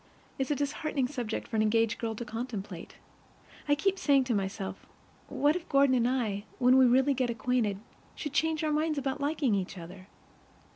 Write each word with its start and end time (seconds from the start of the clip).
It's 0.39 0.49
a 0.49 0.55
disheartening 0.55 1.07
subject 1.07 1.47
for 1.47 1.55
an 1.57 1.61
engaged 1.61 1.99
girl 1.99 2.15
to 2.15 2.25
contemplate. 2.25 2.95
I 3.67 3.75
keep 3.75 3.99
saying 3.99 4.23
to 4.23 4.33
myself, 4.33 4.87
what 5.27 5.55
if 5.55 5.69
Gordon 5.69 5.93
and 5.93 6.09
I, 6.09 6.45
when 6.57 6.75
we 6.77 6.87
really 6.87 7.13
get 7.13 7.29
acquainted, 7.29 7.79
should 8.15 8.33
change 8.33 8.63
our 8.63 8.73
minds 8.73 8.97
about 8.97 9.21
liking 9.21 9.53
each 9.53 9.77
other? 9.77 10.07